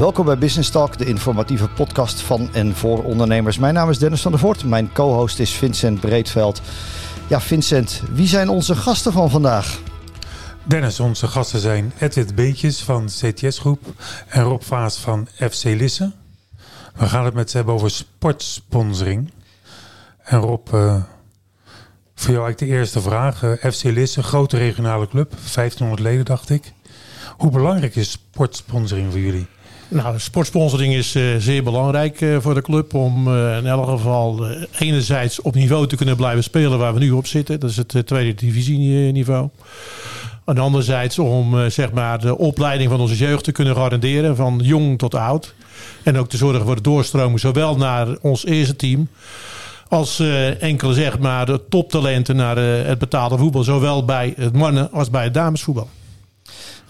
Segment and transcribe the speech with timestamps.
[0.00, 3.58] Welkom bij Business Talk, de informatieve podcast van en voor ondernemers.
[3.58, 4.64] Mijn naam is Dennis van der Voort.
[4.64, 6.62] Mijn co-host is Vincent Breedveld.
[7.28, 9.80] Ja, Vincent, wie zijn onze gasten van vandaag?
[10.64, 13.80] Dennis, onze gasten zijn Edwin Beentjes van CTS Groep
[14.28, 16.12] en Rob Vaas van FC Lisse.
[16.94, 19.30] We gaan het met ze hebben over sportsponsoring.
[20.22, 20.94] En Rob, uh,
[22.14, 23.42] voor jou eigenlijk de eerste vraag.
[23.42, 26.72] Uh, FC Lisse, grote regionale club, 1500 leden dacht ik.
[27.36, 29.46] Hoe belangrijk is sportsponsoring voor jullie?
[29.90, 34.46] Nou, sportsponsoring is uh, zeer belangrijk uh, voor de club om uh, in elk geval
[34.78, 37.60] enerzijds op niveau te kunnen blijven spelen waar we nu op zitten.
[37.60, 39.48] Dat is het tweede divisieniveau.
[40.44, 44.98] En anderzijds om zeg maar de opleiding van onze jeugd te kunnen garanderen, van jong
[44.98, 45.54] tot oud.
[46.02, 49.08] En ook te zorgen voor de doorstromen, zowel naar ons eerste team
[49.88, 50.22] als
[50.58, 53.62] enkele zeg maar de toptalenten naar het betaalde voetbal.
[53.62, 55.88] Zowel bij het mannen als bij het damesvoetbal.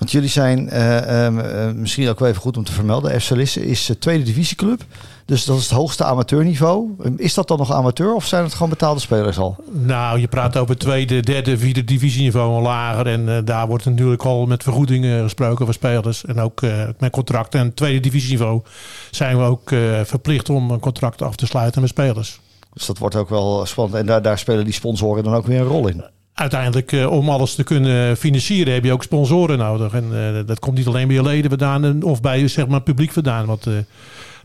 [0.00, 3.20] Want jullie zijn uh, uh, misschien ook wel even goed om te vermelden.
[3.20, 4.82] FC Lisse is de tweede divisieclub.
[5.24, 6.90] Dus dat is het hoogste amateurniveau.
[7.16, 9.56] Is dat dan nog amateur of zijn het gewoon betaalde spelers al?
[9.70, 13.06] Nou, je praat over tweede, derde, vierde divisieniveau al lager.
[13.06, 16.24] En uh, daar wordt natuurlijk al met vergoedingen gesproken voor spelers.
[16.24, 16.60] En ook
[16.98, 17.60] met contracten.
[17.60, 18.62] En tweede divisieniveau
[19.10, 19.68] zijn we ook
[20.04, 22.40] verplicht om een contract af te sluiten met spelers.
[22.72, 23.98] Dus dat wordt ook wel spannend.
[23.98, 26.04] En daar, daar spelen die sponsoren dan ook weer een rol in
[26.40, 29.92] uiteindelijk uh, om alles te kunnen financieren heb je ook sponsoren nodig.
[29.92, 33.12] En uh, dat komt niet alleen bij je leden vandaan of bij zeg maar publiek
[33.12, 33.46] vandaan.
[33.46, 33.74] Want uh,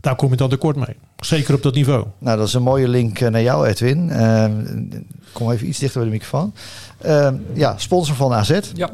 [0.00, 0.96] daar kom je dan tekort mee.
[1.16, 2.04] Zeker op dat niveau.
[2.18, 4.12] Nou, dat is een mooie link naar jou, Edwin.
[5.32, 6.54] kom even iets dichter bij de microfoon.
[7.52, 8.60] ja, sponsor van AZ.
[8.74, 8.90] Ja.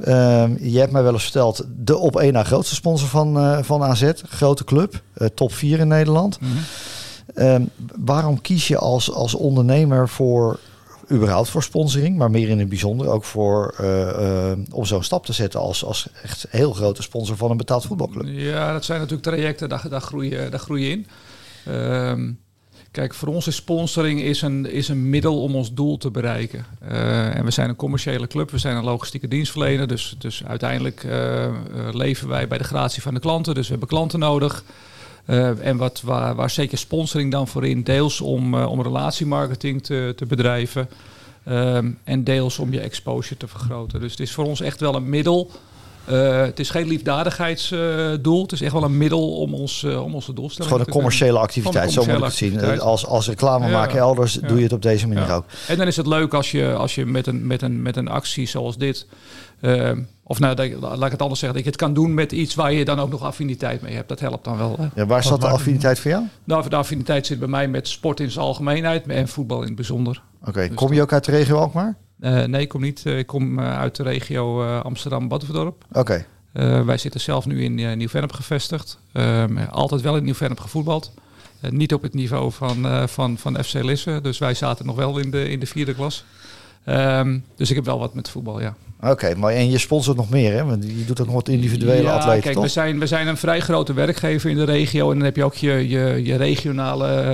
[0.61, 4.13] je hebt mij wel eens verteld, de op één na grootste sponsor van, van AZ.
[4.29, 5.03] Grote club,
[5.35, 6.39] top 4 in Nederland.
[6.41, 6.49] Mm
[7.35, 7.69] -hmm.
[8.05, 10.59] waarom kies je als, als ondernemer voor
[11.13, 15.27] überhaupt voor sponsoring, maar meer in het bijzonder ook voor uh, uh, om zo'n stap
[15.27, 18.27] te zetten als, als echt heel grote sponsor van een betaald voetbalclub.
[18.29, 21.07] Ja, dat zijn natuurlijk trajecten, daar, daar, groeien, daar groeien in.
[21.69, 22.13] Uh,
[22.91, 26.67] kijk, voor ons is sponsoring is een, is een middel om ons doel te bereiken.
[26.83, 31.07] Uh, en we zijn een commerciële club, we zijn een logistieke dienstverlener, dus, dus uiteindelijk
[31.93, 34.65] leven wij bij de gratie van de klanten, dus we hebben klanten nodig.
[35.27, 39.83] Uh, en wat, waar, waar zeker sponsoring dan voor in, deels om, uh, om relatiemarketing
[39.83, 40.89] te, te bedrijven.
[41.49, 44.01] Um, en deels om je exposure te vergroten.
[44.01, 45.51] Dus het is voor ons echt wel een middel.
[46.11, 48.43] Uh, het is geen liefdadigheidsdoel.
[48.43, 51.93] het is echt wel een middel om, ons, om onze doelstelling Gewoon een commerciële activiteit,
[51.93, 52.81] zo moet ik het zien.
[52.81, 54.49] Als, als reclame ja, maken elders, ja.
[54.49, 55.35] doe je het op deze manier ja.
[55.35, 55.45] ook.
[55.69, 58.09] En dan is het leuk als je, als je met, een, met, een, met een
[58.09, 59.07] actie zoals dit...
[60.23, 62.55] Uh, of nou, laat ik het anders zeggen, dat je het kan doen met iets
[62.55, 64.09] waar je dan ook nog affiniteit mee hebt.
[64.09, 64.77] Dat helpt dan wel.
[64.79, 64.89] Hè?
[64.95, 66.25] Ja, waar zat de affiniteit voor jou?
[66.45, 69.75] Nou, de affiniteit zit bij mij met sport in zijn algemeenheid en voetbal in het
[69.75, 70.23] bijzonder.
[70.41, 70.69] Oké, okay.
[70.69, 71.97] dus kom je ook uit de regio Alkmaar?
[72.21, 73.05] Uh, nee, ik kom niet.
[73.05, 75.85] Ik kom uh, uit de regio uh, Amsterdam-Badhoevedorp.
[75.93, 76.25] Oké.
[76.53, 76.85] Okay.
[76.85, 78.99] wij zitten zelf nu in Nieuw-Vennep gevestigd.
[79.13, 81.13] Ehm, altijd wel in Nieuw-Vennep gevoetbald.
[81.71, 84.19] niet op het niveau van, van, van FC Lisse.
[84.23, 86.25] Dus wij zaten nog wel in de, in de vierde klas.
[86.87, 88.75] Um, dus ik heb wel wat met voetbal, ja.
[89.01, 90.65] Oké, okay, maar en je sponsort nog meer, hè?
[90.65, 92.65] Want je doet ook nog wat individuele ja, atleten, kijk, toch?
[92.65, 95.11] We zijn, we zijn een vrij grote werkgever in de regio.
[95.11, 97.25] En dan heb je ook je, je, je regionale,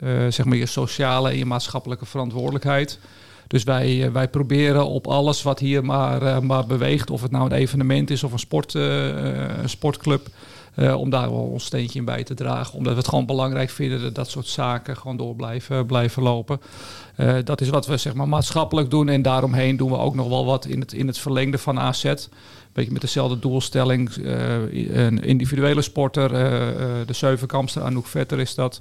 [0.00, 2.98] uh, uh, zeg maar je sociale en je maatschappelijke verantwoordelijkheid.
[3.46, 7.56] Dus wij, wij proberen op alles wat hier maar, maar beweegt, of het nou een
[7.56, 10.28] evenement is of een, sport, een sportclub,
[10.76, 12.74] uh, om daar wel ons steentje in bij te dragen.
[12.74, 16.60] Omdat we het gewoon belangrijk vinden dat dat soort zaken gewoon door blijven, blijven lopen.
[17.16, 19.08] Uh, dat is wat we zeg maar maatschappelijk doen.
[19.08, 22.14] En daaromheen doen we ook nog wel wat in het, in het verlengde van AZ.
[22.72, 24.10] Beetje met dezelfde doelstelling.
[24.92, 26.28] Een individuele sporter,
[27.06, 28.80] de zevenkampster Anouk Vetter is dat.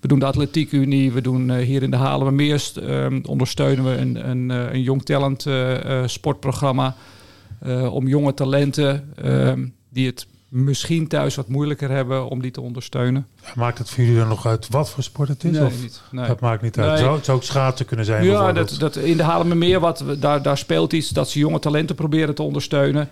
[0.00, 1.12] We doen de Atletiek Unie.
[1.12, 2.80] We doen hier in de Halemermeerst
[3.22, 5.46] ondersteunen we een, een, een jong talent
[6.06, 6.96] sportprogramma.
[7.90, 9.12] om jonge talenten
[9.90, 13.26] die het misschien thuis wat moeilijker hebben om die te ondersteunen.
[13.54, 15.50] Maakt het voor jullie dan nog uit wat voor sport het is?
[15.50, 16.02] Nee, of niet.
[16.10, 16.26] Nee.
[16.26, 16.88] Dat maakt niet uit.
[16.88, 16.98] Nee.
[16.98, 18.24] Zou, het zou ook schaatsen kunnen zijn?
[18.24, 21.96] Ja, dat, dat, in de Halemermeer wat, daar, daar speelt iets dat ze jonge talenten
[21.96, 23.08] proberen te ondersteunen.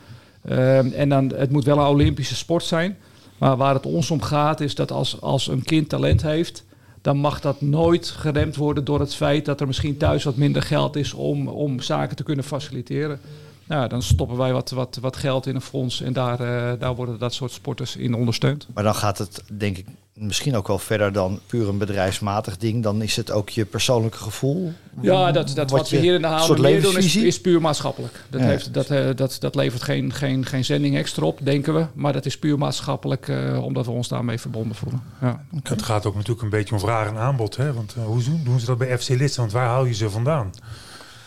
[0.50, 2.96] Um, en dan, het moet wel een Olympische sport zijn.
[3.38, 6.64] Maar waar het ons om gaat is dat als, als een kind talent heeft...
[7.00, 10.62] dan mag dat nooit geremd worden door het feit dat er misschien thuis wat minder
[10.62, 11.12] geld is...
[11.12, 13.20] om, om zaken te kunnen faciliteren.
[13.66, 16.94] Nou, dan stoppen wij wat, wat, wat geld in een fonds en daar, uh, daar
[16.94, 18.66] worden dat soort sporters in ondersteund.
[18.74, 22.82] Maar dan gaat het, denk ik, misschien ook wel verder dan puur een bedrijfsmatig ding.
[22.82, 24.72] Dan is het ook je persoonlijke gevoel.
[25.00, 28.24] Ja, dat, dat wat, wat we hier in de meer doen is, is, puur maatschappelijk.
[28.30, 31.74] Dat, ja, heeft, dat, uh, dat, dat levert geen, geen, geen zending extra op, denken
[31.74, 31.86] we.
[31.94, 35.02] Maar dat is puur maatschappelijk, uh, omdat we ons daarmee verbonden voelen.
[35.20, 35.44] Ja.
[35.50, 35.72] Okay.
[35.72, 37.56] Het gaat ook natuurlijk een beetje om vraag en aanbod.
[37.56, 37.72] Hè?
[37.72, 39.36] Want hoe doen ze dat bij FC List?
[39.36, 40.50] Want waar haal je ze vandaan?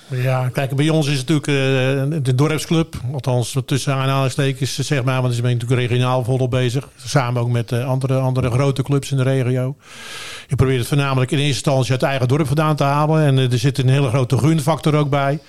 [0.10, 1.48] Ja, kijk, bij ons is het natuurlijk
[2.12, 2.96] uh, de dorpsclub.
[3.14, 5.22] Althans, tussen aanhalingstekens, zeg maar.
[5.22, 6.90] Want ze zijn natuurlijk regionaal volop bezig.
[7.06, 9.76] Samen ook met andere, andere grote clubs in de regio.
[10.48, 13.26] Je probeert het voornamelijk in eerste instantie uit eigen dorp vandaan te halen.
[13.26, 15.40] En er zit een hele grote groenfactor ook bij.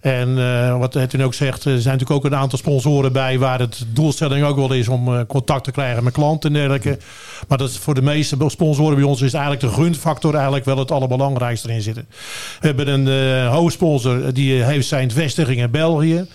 [0.00, 3.58] En uh, wat Edwin ook zegt, er zijn natuurlijk ook een aantal sponsoren bij waar
[3.58, 6.98] het doelstelling ook wel is om uh, contact te krijgen met klanten en dergelijke.
[7.48, 10.78] Maar dat is voor de meeste sponsoren bij ons is eigenlijk de gunfactor eigenlijk wel
[10.78, 12.06] het allerbelangrijkste erin zitten.
[12.60, 16.26] We hebben een uh, hoofdsponsor die heeft zijn vestiging in België.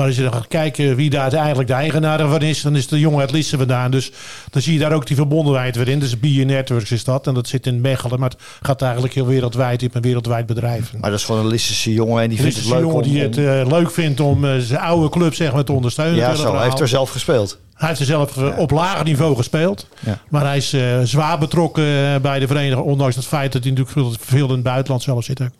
[0.00, 2.88] Maar als je dan gaat kijken wie daar eigenlijk de eigenaar van is, dan is
[2.88, 3.90] de jongen uit Lisse vandaan.
[3.90, 4.12] Dus
[4.50, 5.98] dan zie je daar ook die verbondenheid weer in.
[5.98, 7.26] Dus BIA Networks is dat.
[7.26, 8.20] En dat zit in Mechelen.
[8.20, 9.82] Maar het gaat eigenlijk heel wereldwijd.
[9.82, 10.92] in een wereldwijd bedrijf.
[10.92, 13.02] Maar dat is gewoon een Lissische jongen en die vindt het leuk jongen om...
[13.02, 16.16] die het uh, leuk vindt om uh, zijn oude club zeg maar, te ondersteunen.
[16.16, 16.54] Ja, zo.
[16.54, 17.58] Hij heeft er zelf gespeeld.
[17.74, 18.54] Hij heeft er zelf ja.
[18.56, 19.86] op lager niveau gespeeld.
[20.00, 20.18] Ja.
[20.28, 22.80] Maar hij is uh, zwaar betrokken bij de vereniging.
[22.80, 25.40] Ondanks het feit dat hij natuurlijk veel in het buitenland zelf zit.
[25.40, 25.52] En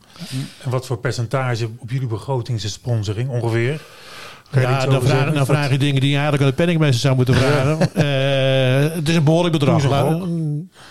[0.64, 3.80] wat voor percentage op jullie begroting is de sponsoring ongeveer?
[4.52, 7.34] Ja, dan vraag, dan vraag je dingen die je eigenlijk aan de penningmeester zou moeten
[7.34, 7.78] vragen.
[7.78, 9.82] uh, het is een behoorlijk bedrag.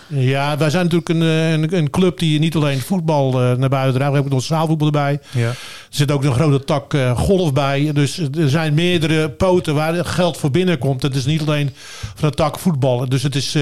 [0.06, 3.94] Ja, wij zijn natuurlijk een, een, een, club die niet alleen voetbal uh, naar buiten
[3.94, 4.10] draagt.
[4.10, 5.20] We hebben nog zaalvoetbal erbij.
[5.30, 5.48] Ja.
[5.48, 5.56] Er
[5.88, 7.92] zit ook een grote tak uh, golf bij.
[7.92, 11.02] Dus er zijn meerdere poten waar geld voor binnenkomt.
[11.02, 11.70] Het is niet alleen
[12.14, 13.08] van de tak voetbal.
[13.08, 13.56] Dus het is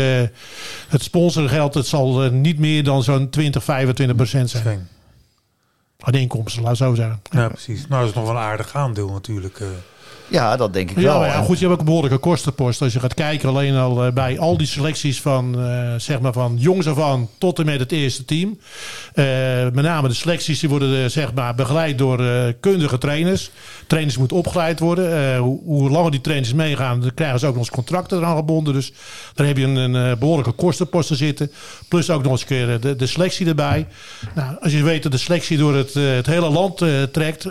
[0.89, 1.75] het sponsorgeld.
[1.75, 4.89] Het zal niet meer dan zo'n 20, 25 procent zijn.
[6.15, 7.23] Inkomsten, laat zo zeggen.
[7.31, 7.87] Ja, precies.
[7.87, 9.63] Nou, dat is nog wel een aardig aandeel natuurlijk.
[10.29, 11.25] Ja, dat denk ik wel.
[11.25, 12.83] Ja, goed, je hebt ook een behoorlijke kostenpost.
[12.83, 16.33] Als je gaat kijken alleen al uh, bij al die selecties van, uh, zeg maar
[16.33, 18.59] van jongs af aan tot en met het eerste team.
[19.15, 19.25] Uh,
[19.73, 22.23] met name de selecties die worden zeg maar begeleid door
[22.61, 23.51] kundige trainers.
[23.87, 25.37] Trainers moeten opgeleid worden.
[25.37, 28.75] Hoe, hoe, langer die trainers meegaan, dan krijgen ze ook nog eens contracten eraan gebonden.
[28.75, 28.93] Dus
[29.35, 31.51] daar heb je een, een behoorlijke kostenpost te zitten.
[31.89, 33.87] Plus ook nog eens een keer de, de selectie erbij.
[34.35, 37.49] Nou, als je weet dat de selectie door het, het hele land trekt,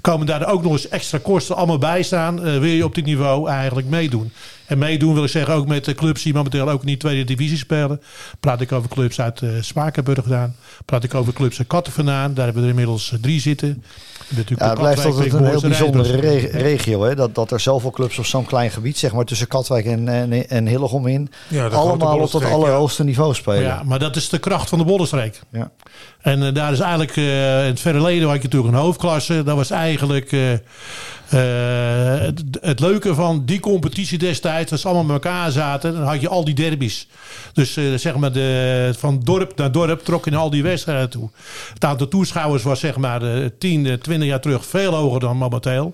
[0.00, 3.04] komen daar ook nog eens extra kosten allemaal bij bijstaan, uh, wil je op dit
[3.04, 4.32] niveau eigenlijk meedoen.
[4.66, 7.24] En meedoen wil ik zeggen ook met de clubs die momenteel ook in die tweede
[7.24, 8.00] divisie spelen.
[8.40, 10.56] Praat ik over clubs uit uh, Spakenburg gedaan.
[10.84, 12.34] Praat ik over clubs uit Kattenverdaan.
[12.34, 13.82] Daar hebben we er inmiddels uh, drie zitten.
[14.28, 17.02] Ja, het blijft altijd een heel bijzondere re regio.
[17.04, 17.14] Hè?
[17.14, 20.48] Dat, dat er zoveel clubs op zo'n klein gebied, zeg maar tussen Katwijk en, en,
[20.48, 23.08] en Hillegom in, ja, allemaal op het allerhoogste ja.
[23.08, 23.62] niveau spelen.
[23.62, 25.40] Ja, maar dat is de kracht van de Bollenstreek.
[25.52, 25.70] Ja.
[26.20, 29.42] En uh, daar is eigenlijk, uh, in het verleden had je natuurlijk een hoofdklasse.
[29.42, 30.52] Dat was eigenlijk uh,
[31.28, 34.72] het, het, leuke van die competitie destijds.
[34.72, 37.08] Als ze allemaal met elkaar zaten, dan had je al die derbies.
[37.52, 41.30] Dus zeg maar de, van dorp naar dorp trok je al die wedstrijden toe.
[41.74, 43.20] Het aantal toeschouwers was zeg maar
[43.58, 45.92] 10, 20 jaar terug veel hoger dan momenteel.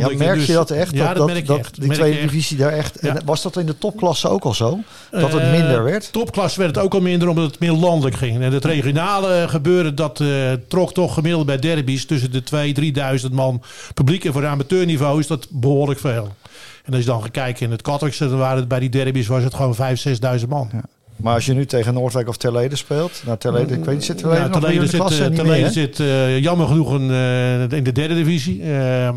[0.00, 0.94] Ja, merk je, dus, dat echt?
[0.94, 1.80] Ja, dat, dat, merk dat, echt.
[1.80, 2.98] Die tweede divisie daar echt.
[3.00, 3.16] Ja.
[3.24, 4.78] was dat in de topklasse ook al zo?
[5.10, 6.04] Dat het minder werd?
[6.04, 8.42] Uh, topklasse werd het ook al minder omdat het meer landelijk ging.
[8.42, 12.42] En het regionale gebeuren dat uh, trok toch gemiddeld bij derbies tussen de
[13.20, 13.62] 2.000, 3.000 man
[13.94, 14.24] publiek.
[14.24, 16.28] En voor amateurniveau is dat behoorlijk veel.
[16.84, 19.26] En als je dan gaat kijken in het Katwijkse, dan waren het bij die derbies
[19.26, 20.68] was het gewoon 5.000, 6.000 man.
[20.72, 20.82] Ja.
[21.16, 24.18] Maar als je nu tegen Noordwijk of Terlede speelt, nou Terlede, ik weet niet, zit
[24.18, 25.30] Terlede ja, nog Terlede in de zit, klasse?
[25.30, 28.62] Terlede zit uh, jammer genoeg een, uh, in de derde divisie.
[28.62, 29.08] Uh,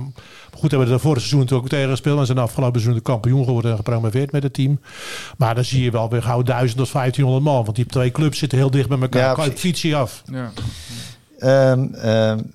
[0.54, 2.20] goed, hebben we de vorige seizoen ook tegen gespeeld.
[2.20, 4.80] En zijn afgelopen seizoen de kampioen geworden en gepromoveerd met het team.
[5.38, 7.64] Maar dan zie je wel weer gauw 1000 tot 1500 man.
[7.64, 9.22] Want die twee clubs zitten heel dicht bij elkaar.
[9.22, 10.24] Ja, kan het fietsje af.
[10.32, 10.52] Ja.
[11.72, 12.52] Um, um,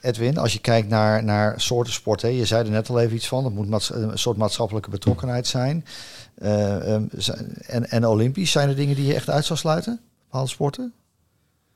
[0.00, 3.16] Edwin, als je kijkt naar, naar soorten sport, hè, je zei er net al even
[3.16, 5.84] iets van, het moet een soort maatschappelijke betrokkenheid zijn.
[6.38, 7.10] Uh, um,
[7.66, 10.00] en, en Olympisch, zijn er dingen die je echt uit zou sluiten?
[10.24, 10.92] Bepaalde sporten?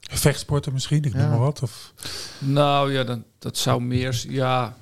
[0.00, 1.18] Vechtsporten misschien, ik ja.
[1.18, 1.62] noem maar wat.
[1.62, 1.92] Of...
[2.38, 4.76] Nou ja, dan, dat zou meer, ja,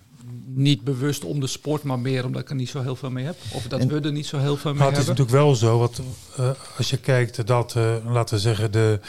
[0.47, 3.25] niet bewust om de sport, maar meer omdat ik er niet zo heel veel mee
[3.25, 3.37] heb.
[3.52, 5.00] Of dat en, we er niet zo heel veel mee hebben.
[5.00, 6.02] Het is natuurlijk wel zo, wat,
[6.41, 9.00] uh, als je kijkt dat, uh, laten we zeggen, de,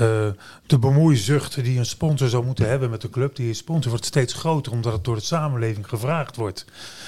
[0.00, 0.26] uh,
[0.66, 4.32] de bemoeizucht die een sponsor zou moeten hebben met de club, die sponsor wordt steeds
[4.32, 6.64] groter omdat het door de samenleving gevraagd wordt.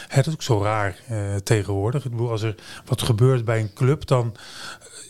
[0.09, 2.05] Het is ook zo raar uh, tegenwoordig.
[2.05, 4.35] Ik bedoel, als er wat gebeurt bij een club, dan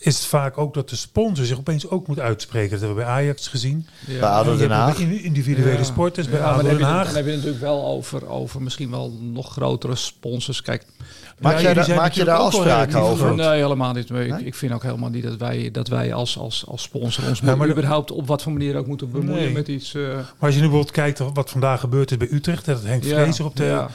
[0.04, 2.70] is het vaak ook dat de sponsor zich opeens ook moet uitspreken.
[2.70, 3.86] Dat hebben we bij Ajax gezien.
[4.06, 4.20] Ja.
[4.20, 4.98] Bij ADO Den Haag.
[4.98, 5.84] Individuele ja.
[5.84, 7.06] sporters, bij ja, ADO Den Haag.
[7.06, 10.62] Dan heb je natuurlijk wel over, over misschien wel nog grotere sponsors.
[10.62, 10.84] Kijk,
[11.38, 13.34] Maak, ja, daar, maak je daar afspraken over?
[13.34, 14.10] Nee, helemaal niet.
[14.10, 14.44] Ik, nee?
[14.44, 17.54] ik, vind ook helemaal niet dat wij, dat wij als, als, als sponsor ons ja,
[17.54, 19.52] maar überhaupt op wat voor manier ook moeten bemoeien nee.
[19.52, 19.94] met iets.
[19.94, 20.14] Uh...
[20.14, 23.44] Maar als je nu bijvoorbeeld kijkt wat vandaag gebeurt is bij Utrecht, dat Henk Vrezer
[23.44, 23.86] op de...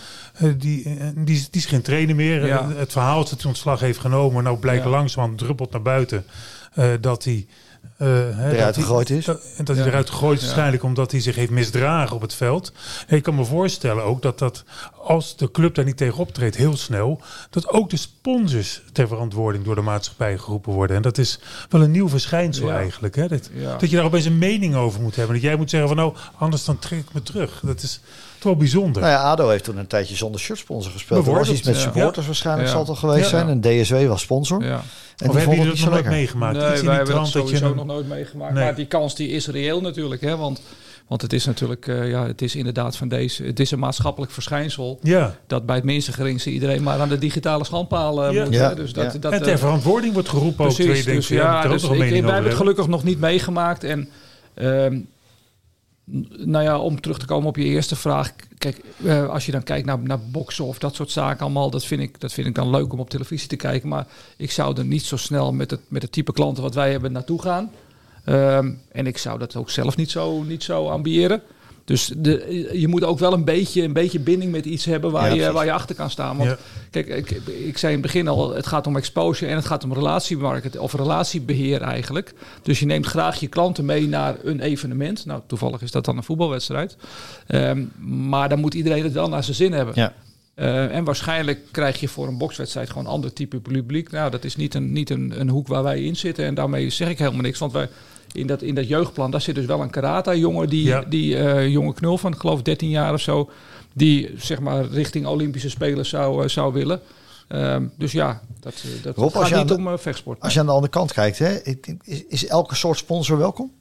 [0.42, 2.46] Uh, die, uh, die, die is geen trainer meer.
[2.46, 2.70] Ja.
[2.72, 4.90] Het verhaal dat hij ontslag heeft genomen, nou blijkt ja.
[4.90, 6.26] langzaam druppelt naar buiten
[7.02, 7.48] dat hij
[7.98, 9.26] eh, hè, Eruit dat hij- gegooid is.
[9.26, 9.92] dat- En dat hij Ja.
[9.92, 10.46] eruit gegooid is Ja.
[10.48, 12.72] waarschijnlijk omdat hij zich heeft misdragen op het veld.
[13.08, 14.64] En ik kan me voorstellen ook dat dat
[14.98, 17.98] als de club daar niet tegen optreedt heel snel, dat ook de
[18.34, 20.96] sponsors ter verantwoording door de maatschappij geroepen worden.
[20.96, 22.76] En dat is wel een nieuw verschijnsel Ja.
[22.78, 23.16] eigenlijk.
[23.16, 23.28] Hè?
[23.28, 23.78] Dat, Ja.
[23.78, 25.34] dat je daar opeens een mening over moet hebben.
[25.36, 27.60] Dat jij moet zeggen van nou, anders dan trek ik me terug.
[27.66, 28.00] Dat is
[28.34, 29.02] toch wel bijzonder.
[29.02, 31.28] Nou ja, ADO heeft toen een tijdje zonder shirtsponsor gespeeld.
[31.28, 31.82] Er was iets met ja.
[31.82, 32.72] supporters waarschijnlijk Ja.
[32.72, 33.30] zal het al geweest Ja.
[33.30, 33.48] zijn.
[33.48, 34.64] En DSW was sponsor.
[34.64, 34.82] Ja.
[35.18, 36.58] En of hebben jullie het dat nog nooit meegemaakt?
[36.58, 38.54] Nee, Iets in wij die hebben dat trant dat je sowieso nog nooit meegemaakt.
[38.54, 38.64] Nee.
[38.64, 40.22] Maar die kans die is reëel natuurlijk.
[40.22, 40.38] Hè?
[40.38, 40.62] Want,
[41.10, 44.32] want het is natuurlijk, eh, ja, het is inderdaad van deze, het is een maatschappelijk
[44.32, 45.00] verschijnsel.
[45.02, 45.36] Ja.
[45.48, 48.44] Dat bij het minste geringste iedereen maar aan de digitale schandpaal eh, Ja.
[48.44, 48.54] moet.
[48.54, 48.74] Ja.
[48.74, 49.20] Dus dat, Ja.
[49.20, 50.72] dat, en ter eh, verantwoording wordt geroepen ook.
[50.72, 53.84] Terwijl je denkt, dus, ja, ook dus ik, wij hebben het gelukkig nog niet meegemaakt.
[53.84, 54.10] En
[54.54, 55.00] ehm,
[56.38, 58.32] nou ja, om terug te komen op je eerste vraag.
[58.58, 61.86] Kijk, eh, als je dan kijkt naar, naar boksen of dat soort zaken allemaal, dat
[61.86, 63.90] vind, ik, dat vind ik dan leuk om op televisie te kijken.
[63.90, 66.92] Maar ik zou er niet zo snel met het, met het type klanten wat wij
[66.92, 67.72] hebben naartoe gaan.
[68.30, 71.42] Ehm, en ik zou dat ook zelf niet zo, niet zo ambiëren.
[71.86, 75.36] Dus de, je moet ook wel een beetje, een beetje binding met iets hebben waar,
[75.36, 76.38] Ja, je, waar je achter kan staan.
[76.38, 76.58] Want Ja.
[76.92, 79.84] Kijk, ik, ik zei in het begin al, het gaat om exposure en het gaat
[79.84, 82.34] om relatiemarketing of relatiebeheer eigenlijk.
[82.62, 85.26] Dus je neemt graag je klanten mee naar een evenement.
[85.26, 86.98] Nou, toevallig is dat dan een voetbalwedstrijd.
[87.48, 87.84] Ehm,
[88.30, 89.94] maar dan moet iedereen het wel naar zijn zin hebben.
[89.96, 90.14] Ja.
[90.54, 94.12] Eh, en waarschijnlijk krijg je voor een bokswedstrijd gewoon een ander type publiek.
[94.12, 96.46] Nou, dat is niet een, niet een, een hoek waar wij in zitten.
[96.46, 97.60] En daarmee zeg ik helemaal niks.
[97.60, 97.90] Want wij,
[98.32, 101.02] in, dat, in dat jeugdplan, daar zit dus wel een karate-jongen, die, Ja.
[101.02, 103.50] die eh, jonge knul van, ik geloof 13 jaar of zo,
[103.94, 107.02] die zeg maar richting Olympische Spelen zou, eh, zou willen.
[107.48, 110.40] Ehm, dus ja, dat, eh, dat Rob, gaat je aan niet de- om vechtsport.
[110.42, 111.58] Als je aan de andere kant kijkt, hè,
[112.04, 113.72] is, is elke soort sponsor welkom?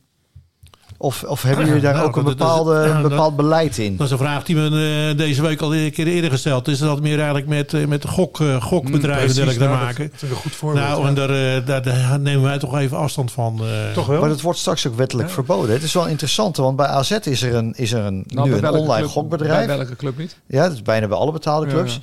[1.01, 3.97] Of, of hebben jullie daar Nou, ook een dat- dat- een bepaald beleid in?
[3.97, 6.79] Dat is een vraag die me eh, deze week al een keer eerder gesteld is.
[6.79, 9.85] Dat had meer eigenlijk met, eh, met de gok, eh, gokbedrijven Precies, dergelijke te nou,
[9.85, 10.03] maken.
[10.11, 10.87] Dat, dat is een goed voorbeeld.
[10.87, 11.09] Nou, ja.
[11.09, 13.61] en daar, eh, daar, daar nemen wij toch even afstand van.
[13.61, 13.93] eh.
[13.95, 14.21] Toch wel?
[14.21, 15.35] Maar dat wordt straks ook wettelijk Ja.
[15.35, 15.73] verboden.
[15.75, 18.55] Het is wel interessant, want bij AZ is er een, is er een, Nou, nu
[18.57, 19.67] een online club- gokbedrijf.
[19.67, 20.37] Bij welke club niet?
[20.47, 22.01] Ja, dat is bijna bij alle betaalde Ja, clubs.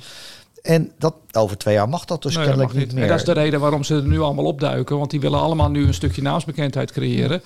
[0.62, 3.02] En dat, over twee jaar mag dat dus Nee, kennelijk niet meer.
[3.02, 4.98] En dat is de reden waarom ze er nu allemaal opduiken.
[4.98, 7.42] Want die willen allemaal nu een stukje naamsbekendheid creëren.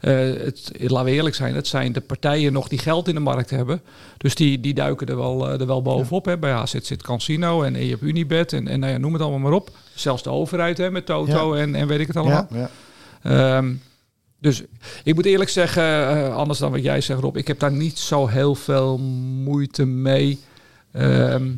[0.00, 3.50] Het, laten we eerlijk zijn, het zijn de partijen nog die geld in de markt
[3.50, 3.82] hebben.
[4.16, 6.24] Dus die, die duiken er wel, eh, er wel bovenop.
[6.24, 6.38] Hè.
[6.38, 9.40] Bij AZ zit Casino en je hebt Unibet en, en nou ja, noem het allemaal
[9.40, 9.70] maar op.
[9.94, 12.48] Zelfs de overheid hè, met Toto en, en weet ik het allemaal.
[12.50, 12.70] ja.
[13.22, 13.72] Ehm,
[14.40, 14.62] dus
[15.04, 17.98] ik moet eerlijk zeggen, eh, anders dan wat jij zegt Rob, ik heb daar niet
[17.98, 18.98] zo heel veel
[19.44, 20.38] moeite mee.
[20.92, 21.50] Ehm,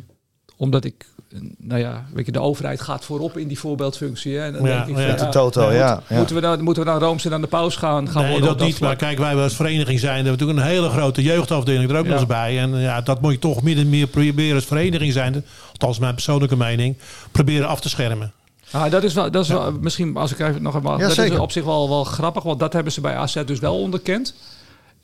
[0.57, 1.16] omdat ik, eh,
[1.57, 4.37] nou ja, weet je, de overheid gaat voorop in die voorbeeldfunctie.
[4.37, 4.45] Hè?
[4.45, 5.01] En dan Ja, denk ik, ja.
[5.01, 6.01] van, Met de ja, toto, ja.
[6.07, 6.17] ja.
[6.17, 8.49] Moeten, we dan, moeten we dan Rooms en aan de paus gaan, gaan Nee, worden
[8.49, 8.79] dat op niet.
[8.79, 12.09] Maar kijk, wij als vereniging zijn, hebben natuurlijk een hele grote jeugdafdeling er ook Ja.
[12.11, 12.59] nog eens bij.
[12.59, 16.13] En ja, dat moet je toch min en meer proberen als vereniging zijn, althans mijn
[16.13, 16.97] persoonlijke mening,
[17.31, 18.31] proberen af te schermen.
[18.71, 20.99] Ah, dat is wel, dat is wel misschien als ik even nog eenmaal.
[20.99, 21.33] Ja, dat zeker.
[21.33, 24.33] is op zich wel, wel grappig, want dat hebben ze bij AZ dus wel onderkend.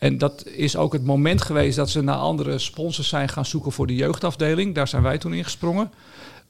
[0.03, 3.71] En dat is ook het moment geweest dat ze naar andere sponsors zijn gaan zoeken
[3.71, 4.75] voor de jeugdafdeling.
[4.75, 5.91] Daar zijn wij toen ingesprongen.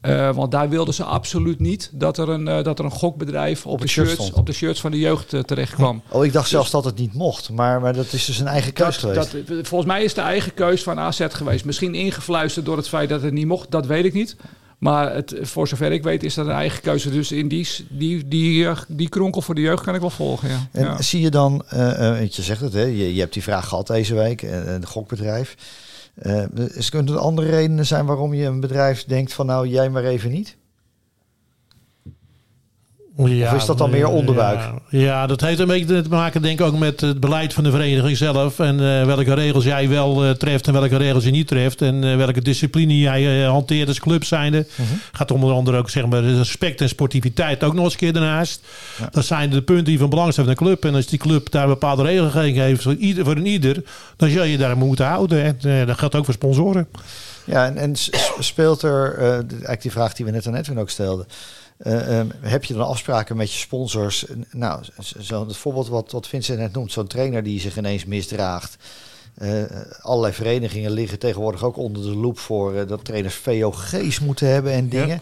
[0.02, 3.66] Eh, want daar wilden ze absoluut niet dat er een, eh, dat er een gokbedrijf
[3.66, 4.40] op, de shirt shirts, stond.
[4.40, 6.02] op de shirts van de jeugd eh, terecht kwam.
[6.10, 7.50] Oh, ik dacht zelfs dat het niet mocht.
[7.50, 9.48] Maar, maar dat is dus een eigen keus Dat, geweest.
[9.48, 11.66] dat, volgens mij is de eigen keus van AZ geweest.
[11.66, 14.36] Misschien ingefluisterd door het feit dat het niet mocht, dat weet ik niet.
[14.84, 17.12] Maar het, voor zover ik weet is dat een eigen keuze.
[17.12, 20.50] Dus in die, die, die, die kronkel voor de jeugd kan ik wel volgen.
[20.50, 20.68] Ja.
[20.72, 21.02] En ja.
[21.02, 21.64] zie je dan,
[21.98, 24.86] want je zegt het, hè, je, je hebt die vraag gehad deze week, eh, een
[24.86, 25.56] gokbedrijf.
[26.74, 30.04] Is kunnen er andere redenen zijn waarom je een bedrijf denkt van nou jij maar
[30.04, 30.56] even niet?
[33.18, 34.60] Ja, Of is dat dan meer onderbuik?
[34.90, 37.64] Ja, ja, dat heeft een beetje te maken denk ik ook met het beleid van
[37.64, 38.60] de vereniging zelf.
[38.60, 41.82] En eh, welke regels jij wel eh, treft en welke regels je niet treft.
[41.82, 44.66] En eh, welke discipline jij hanteert als club zijnde.
[44.76, 44.88] Mhm.
[45.12, 48.62] Gaat onder andere ook zeg maar, respect en sportiviteit ook nog eens een keer daarnaast.
[49.00, 49.08] Ja.
[49.12, 50.86] Dat zijn de punten die van belang zijn van een club.
[50.86, 53.84] En als die club daar bepaalde regelgeving heeft voor, ieder, voor een ieder.
[54.18, 55.44] Dan zul je daar moeten houden.
[55.62, 56.88] En dat geldt ook voor sponsoren.
[57.46, 57.94] Ja, en,
[58.40, 61.26] speelt er, de- eigenlijk die vraag die we net aan Edwin ook stelden.
[61.84, 64.26] Eh, ehm, heb je dan afspraken met je sponsors?
[64.52, 68.06] Nou, z- zo, het voorbeeld wat, wat Vincent net noemt, zo'n trainer die zich ineens
[68.06, 68.78] misdraagt.
[69.34, 69.62] Eh,
[70.02, 74.72] allerlei verenigingen liggen tegenwoordig ook onder de loep voor eh, dat trainers VOG's moeten hebben
[74.72, 75.22] en dingen.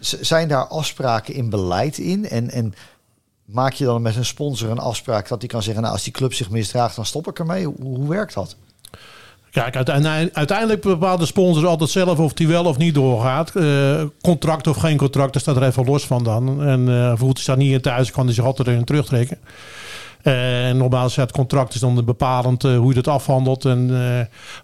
[0.00, 2.28] Zijn daar afspraken in beleid in?
[2.28, 2.74] En, en
[3.44, 6.12] maak je dan met een sponsor een afspraak dat die kan zeggen, nou als die
[6.12, 7.64] club zich misdraagt, dan stop ik ermee?
[7.66, 8.56] Hoe, hoe werkt dat?
[9.62, 9.76] Kijk,
[10.32, 13.56] uiteindelijk, bepaalt de sponsor altijd zelf of die wel of niet doorgaat.
[13.56, 16.64] Eh, contract of geen contract, daar staat er even los van dan.
[16.64, 19.38] En eh voelt hij staat niet in thuis, kan hij zich altijd erin terugtrekken.
[20.26, 23.64] Uh, en nogmaals, het contract is dan bepalend uh, hoe je dat afhandelt.
[23.64, 23.96] En uh,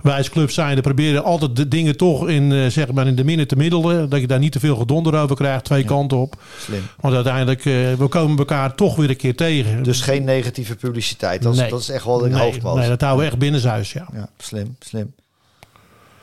[0.03, 3.49] wij als club zijn, proberen altijd de dingen toch in, zeg maar in de midden
[3.49, 4.09] te middelen.
[4.09, 5.87] Dat je daar niet te veel gedonder over krijgt, twee ja.
[5.87, 6.43] kanten op.
[6.59, 6.83] Slim.
[7.01, 7.63] Want uiteindelijk,
[7.99, 9.83] we komen elkaar toch weer een keer tegen.
[9.83, 11.43] Dus geen negatieve publiciteit.
[11.43, 11.65] Dat, nee.
[11.65, 12.77] is, dat is echt wel een nee, hoofdmoot.
[12.77, 14.07] Nee, dat houden we echt binnenshuis, ja.
[14.13, 14.29] ja.
[14.39, 15.15] Slim, slim.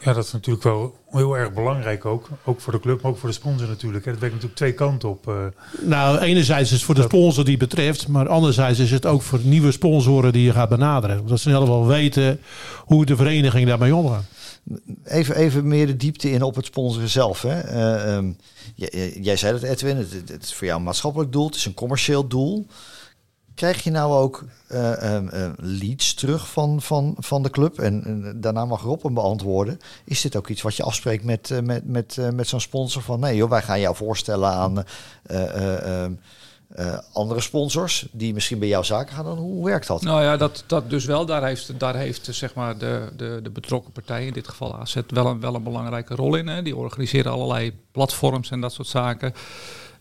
[0.02, 2.30] Ja, dat is natuurlijk wel heel erg belangrijk ook.
[2.44, 4.06] Ook voor de club, maar ook voor de sponsor natuurlijk.
[4.06, 5.28] Het werkt natuurlijk twee kanten op.
[5.28, 5.36] Uh,
[5.82, 8.08] nou, enerzijds is het voor de sponsor die het betreft.
[8.08, 11.28] Maar anderzijds is het ook voor nieuwe sponsoren die je gaat benaderen.
[11.28, 12.40] Dat ze in ieder geval weten
[12.78, 14.24] hoe de vereniging daarmee omgaat.
[15.04, 17.42] Even, even meer de diepte in op het sponsoren zelf.
[17.42, 17.74] Hè.
[17.74, 18.38] Uh, um,
[18.76, 21.46] jij, jij, zei het Edwin, het, het, is voor jou een maatschappelijk doel.
[21.46, 22.68] Het is een commercieel doel.
[23.60, 27.80] Krijg je nou ook uh, uh, leads terug van, van, van de club?
[27.80, 29.80] En, daarna mag Rob hem beantwoorden.
[30.04, 33.02] Is dit ook iets wat je afspreekt met, uh, met, met, met zo'n sponsor?
[33.02, 34.84] Van nee joh, wij gaan jou voorstellen aan
[37.14, 39.26] andere sponsors die misschien bij jouw zaken gaan.
[39.26, 40.02] Dan hoe werkt dat?
[40.02, 41.26] Nou ja, dat, dat dus wel.
[41.26, 44.96] Daar heeft, daar heeft zeg maar de, de, de betrokken partij, in dit geval AZ,
[45.08, 46.48] wel een, wel een belangrijke rol in.
[46.48, 46.62] Hè.
[46.62, 49.34] Die organiseren allerlei platforms en dat soort zaken.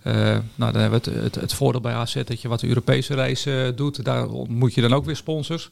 [0.08, 0.14] Uh,
[0.54, 4.04] nou, dan hebben we het, het, voordeel bij AZ dat je wat Europese reizen doet.
[4.04, 5.70] Daar ontmoet je dan ook weer sponsors.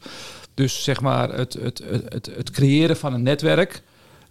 [0.55, 3.83] Dus zeg maar het, het, creëren van een netwerk.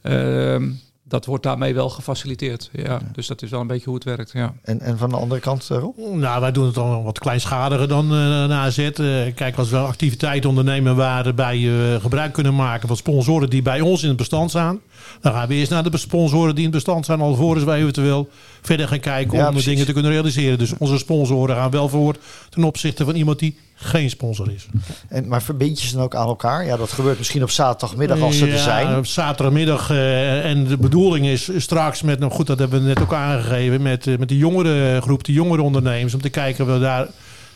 [0.03, 0.61] Uh,
[1.07, 2.69] dat wordt daarmee wel gefaciliteerd.
[2.73, 4.31] Ja, ja, Dus dat is wel een beetje hoe het werkt.
[4.31, 4.53] Ja.
[4.63, 5.97] En, en van de andere kant, uh, Rob?
[5.97, 8.77] Nou, wij doen het dan wat kleinschaliger dan uh, na AZ.
[8.77, 8.93] Uh,
[9.35, 14.01] kijk, als we activiteiten ondernemen waarbij je gebruik kunnen maken van sponsoren die bij ons
[14.01, 14.79] in het bestand staan.
[15.21, 18.29] Dan gaan we eerst naar de sponsoren die in het bestand zijn, alvorens wij eventueel
[18.61, 19.69] verder gaan kijken ja, om precies.
[19.69, 20.57] dingen te kunnen realiseren.
[20.57, 22.15] Dus onze sponsoren gaan wel voor
[22.49, 24.67] ten opzichte van iemand die geen sponsor is.
[25.07, 26.65] En, maar verbind je ze dan ook aan elkaar?
[26.65, 28.97] Ja, dat gebeurt misschien op zaterdagmiddag als ze ja, er zijn.
[28.97, 29.89] Op zaterdagmiddag.
[29.91, 33.81] Uh, en de bedoeling is straks met, nou goed, dat hebben we net ook aangegeven,
[33.81, 37.07] met, uh, met de jongere groep, de jongere ondernemers, om te kijken of we daar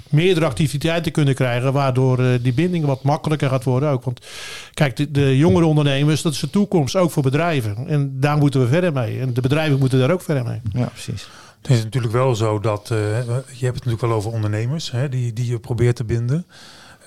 [0.09, 4.03] meerdere activiteiten kunnen krijgen, waardoor uh, die binding wat makkelijker gaat worden ook.
[4.03, 4.25] Want
[4.73, 7.87] kijk, de, de jongere ondernemers, dat is de toekomst ook voor bedrijven.
[7.87, 9.19] En daar moeten we verder mee.
[9.19, 10.61] En de bedrijven moeten daar ook verder mee.
[10.73, 11.27] Ja, precies.
[11.61, 15.09] Het is natuurlijk wel zo dat, uh, je hebt het natuurlijk wel over ondernemers, hè,
[15.09, 16.45] die, die je probeert te binden.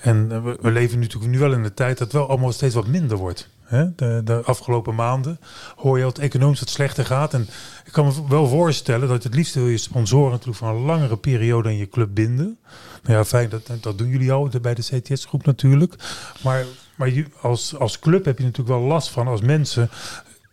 [0.01, 2.75] En uh, we, leven natuurlijk nu wel in de tijd dat het wel allemaal steeds
[2.75, 3.49] wat minder wordt.
[3.63, 3.95] Hè?
[3.95, 5.39] De, de, afgelopen maanden
[5.75, 7.33] hoor je dat het economisch wat slechter gaat.
[7.33, 7.47] En
[7.85, 11.17] ik kan me wel voorstellen dat het liefst wil je sponsoren natuurlijk voor een langere
[11.17, 12.57] periode in je club binden.
[13.03, 15.95] Nou ja, fijn, dat, dat doen jullie al bij de CTS-groep natuurlijk.
[16.43, 19.89] Maar, maar je, als, als club heb je natuurlijk wel last van als mensen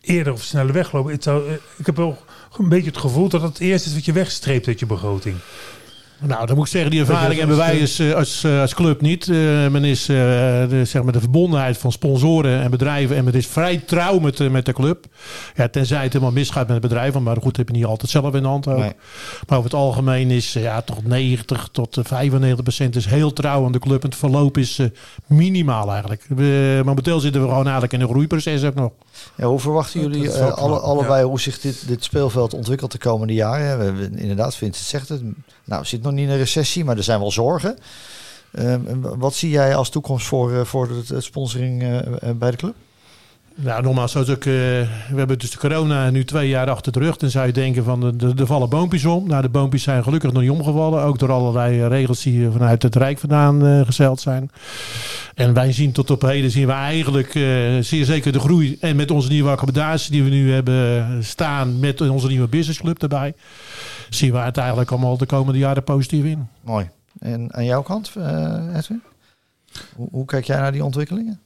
[0.01, 1.13] eerder of sneller weglopen.
[1.13, 2.19] Het zou, ik heb wel
[2.59, 5.37] een beetje het gevoel dat het eerst is wat je wegstreept uit je begroting.
[6.23, 9.27] Nou, dan moet ik zeggen, die ervaring hebben wij als, als, als club niet.
[9.27, 13.17] Uh, men is uh, de, zeg maar de verbondenheid van sponsoren en bedrijven.
[13.17, 15.07] En men is vrij trouw met, met de club.
[15.55, 17.19] Ja, tenzij het helemaal misgaat met het bedrijf.
[17.19, 18.79] Maar goed, heb je niet altijd zelf in de hand ook.
[18.79, 18.93] Nee.
[19.49, 23.73] Maar over het algemeen is ja, toch 90 tot 95 procent is heel trouw aan
[23.73, 24.03] de club.
[24.03, 24.81] En het verloop is
[25.27, 26.25] minimaal eigenlijk.
[26.29, 28.91] We, momenteel zitten we gewoon eigenlijk in een groeiproces ook nog.
[29.37, 31.29] Ja, hoe verwachten jullie alle, allebei ja.
[31.29, 33.97] hoe zich dit, dit speelveld ontwikkelt de komende jaren?
[33.97, 35.23] We, inderdaad, Vincent zegt het.
[35.65, 37.79] Nou, zit nog niet in een recessie, maar er zijn wel zorgen.
[38.53, 42.75] Uh, wat zie jij als toekomst voor, uh, voor het sponsoring uh, bij de club?
[43.63, 47.17] Nou, nogmaals, ik, uh, we hebben dus de corona nu twee jaar achter de rug.
[47.17, 49.29] Dan zou je denken van, de, de, vallen boompjes om.
[49.29, 51.03] Nou, de boompjes zijn gelukkig nog niet omgevallen.
[51.03, 54.51] Ook door allerlei regels die vanuit het Rijk vandaan uh, zijn.
[55.35, 57.43] En wij zien tot op heden, zien we eigenlijk uh,
[57.81, 58.77] zeer zeker de groei.
[58.81, 63.35] En met onze nieuwe accommodatie die we nu hebben staan, met onze nieuwe businessclub erbij.
[64.09, 66.49] Zien we het eigenlijk allemaal de komende jaren positief in.
[66.61, 66.89] Mooi.
[67.19, 68.13] En aan jouw kant,
[68.75, 69.03] Edwin?
[69.95, 71.41] Hoe, hoe kijk jij naar die ontwikkelingen?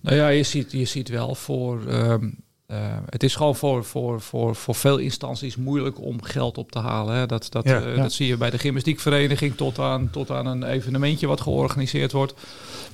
[0.00, 1.82] Nou ja, je ziet, je ziet wel voor.
[1.88, 2.38] Um,
[2.70, 2.76] uh,
[3.08, 7.14] het is gewoon voor, voor, voor, voor veel instanties moeilijk om geld op te halen.
[7.14, 7.26] Hè.
[7.26, 8.02] Dat, dat, ja, uh, ja.
[8.02, 12.34] dat zie je bij de gymnastiekvereniging tot aan, tot aan een evenementje wat georganiseerd wordt.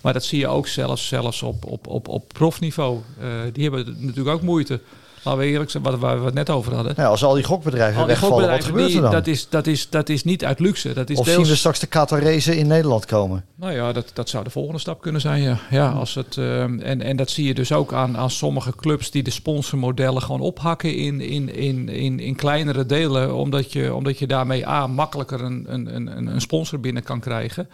[0.00, 3.00] Maar dat zie je ook zelfs, zelfs op, op, op, op profniveau.
[3.20, 4.80] Uh, die hebben natuurlijk ook moeite.
[5.26, 6.92] Laten we eerlijk zijn, wat, waar we het net over hadden.
[6.96, 9.12] Ja, als al die gokbedrijven al die wegvallen, gokbedrijven, wat gebeurt die, er dan?
[9.12, 10.92] Dat is, dat, is, dat is niet uit luxe.
[10.92, 11.36] Dat is of deels...
[11.38, 13.44] zien we straks de Qatarese in Nederland komen?
[13.54, 15.42] Nou ja, dat, dat zou de volgende stap kunnen zijn.
[15.42, 15.58] Ja.
[15.70, 19.10] Ja, als het, uh, en, en dat zie je dus ook aan, aan sommige clubs
[19.10, 23.34] die de sponsormodellen gewoon ophakken in, in, in, in, in kleinere delen.
[23.34, 27.68] Omdat je, omdat je daarmee A, makkelijker een, een, een, een sponsor binnen kan krijgen.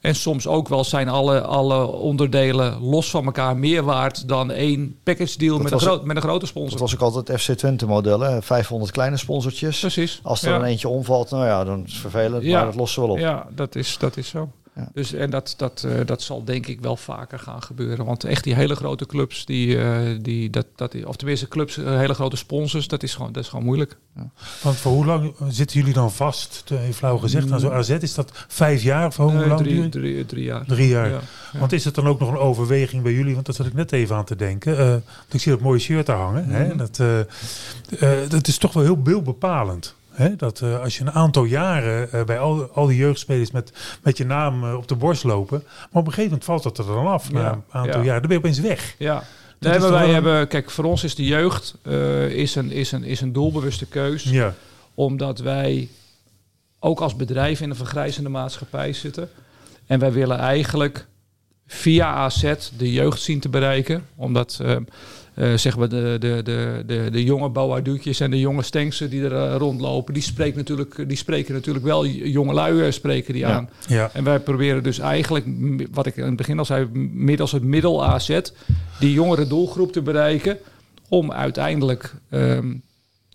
[0.00, 4.96] En soms ook wel zijn alle, alle onderdelen los van elkaar meer waard dan één
[5.02, 6.70] package deal met een, groot, met een grote sponsor.
[6.70, 8.42] Dat was ook altijd het FC Twente model, hè?
[8.42, 9.80] 500 kleine sponsortjes.
[9.80, 10.20] Precies.
[10.22, 10.56] Als er ja.
[10.56, 12.56] een eentje omvalt, nou ja, dan is het vervelend, ja.
[12.56, 13.22] maar dat lossen we wel op.
[13.22, 14.50] Ja, dat is, dat is zo.
[14.76, 14.88] Ja.
[14.92, 18.04] Dus, en dat, dat, eh, dat zal denk ik wel vaker gaan gebeuren.
[18.04, 21.96] Want echt die hele grote clubs, die, eh, die, dat, dat, of tenminste clubs, eh,
[21.96, 23.96] hele grote sponsors, dat is gewoon, dat is gewoon moeilijk.
[24.62, 26.62] Want voor hoe lang zitten jullie dan vast?
[26.64, 29.60] Te- Even flauw gezegd, aan zo'n AZ is dat vijf jaar of hoe Nee, lang?
[29.60, 30.64] drie, duurt- drie, drie jaar.
[30.66, 31.08] Drie jaar.
[31.08, 31.20] Ja,
[31.52, 31.58] ja.
[31.58, 33.34] Want is het dan ook nog een overweging bij jullie?
[33.34, 34.78] Want dat zat ik net even aan te denken.
[34.78, 35.02] Eh, want
[35.34, 36.44] ik zie dat mooie shirt daar hangen.
[36.48, 36.66] Hè?
[36.66, 36.76] Mhm.
[36.76, 39.94] Dat, eh, eh, dat is toch wel heel beeldbepalend.
[40.10, 40.36] Hè?
[40.36, 44.16] Dat eh, als je een aantal jaren eh, bij al, al die jeugdspelers met, met
[44.16, 45.62] je naam eh, op de borst lopen.
[45.66, 47.32] Maar op een gegeven moment valt dat er dan af.
[47.32, 48.06] Na een aantal ja.
[48.06, 48.18] jaar.
[48.20, 48.94] Dan ben je opeens weg.
[48.98, 49.22] Ja.
[49.58, 51.74] Nee, maar wij een- hebben, kijk, voor ons is de jeugd
[52.28, 54.22] is een, is een, is een doelbewuste keus.
[54.22, 54.54] Ja.
[54.94, 55.88] Omdat wij
[56.78, 59.30] ook als bedrijf in een vergrijzende maatschappij zitten.
[59.86, 61.06] En wij willen eigenlijk
[61.66, 64.06] via AZ de jeugd zien te bereiken.
[64.16, 64.60] Omdat
[65.40, 69.10] eh, eh, zeg maar de, de, de, de, de jonge Boaduutjes en de jonge Stenksen
[69.10, 73.32] die er eh, rondlopen, die, spreekt natuurlijk, die spreken natuurlijk wel jonge lui eh, spreken
[73.32, 73.52] die Ja.
[73.52, 73.70] aan.
[73.86, 74.10] Ja.
[74.12, 75.46] En wij proberen dus eigenlijk,
[75.90, 78.40] wat ik in het begin al zei, middels het middel AZ,
[78.98, 80.58] die jongere doelgroep te bereiken.
[81.08, 82.74] Om uiteindelijk, ehm,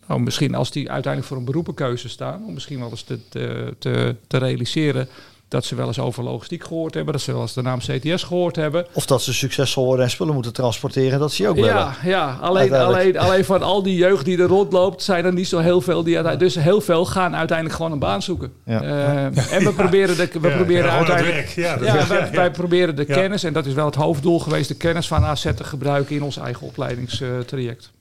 [0.07, 3.73] nou, misschien als die uiteindelijk voor een beroepenkeuze staan, om misschien wel eens te, te,
[3.79, 5.07] te, te realiseren
[5.47, 8.23] dat ze wel eens over logistiek gehoord hebben, dat ze wel eens de naam CTS
[8.23, 8.85] gehoord hebben.
[8.93, 11.65] Of dat ze succesvol worden en spullen moeten transporteren, dat zie je ook wel.
[11.65, 15.47] Ja, ja alleen, alleen, alleen van al die jeugd die er rondloopt, zijn er niet
[15.47, 16.53] zo heel veel die uiteindelijk.
[16.53, 18.53] Dus heel veel gaan uiteindelijk gewoon een baan zoeken.
[18.65, 18.81] Ja.
[18.81, 22.35] Eh, en we proberen, de, we Ja, proberen ja, uiteindelijk.
[22.35, 25.47] wij, proberen de kennis, en dat is wel het hoofddoel geweest, de kennis van AZ
[25.55, 27.91] te gebruiken in ons eigen opleidingstraject.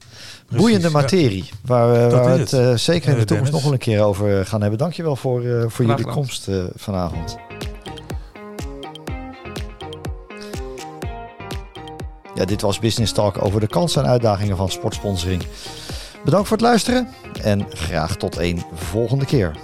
[0.57, 0.93] Boeiende ja.
[0.93, 2.53] materie, waar, we- waar het het.
[2.61, 4.79] eh, zeker in de toekomst nog wel een keer over gaan hebben.
[4.79, 6.13] Dankjewel voor, eh, voor Graag jullie gedaan.
[6.15, 7.37] komst eh, vanavond.
[12.35, 15.43] Ja, dit was Business Talk over de kansen en uitdagingen van sportsponsoring.
[16.25, 17.09] Bedankt voor het luisteren
[17.43, 19.57] en graag tot een volgende keer.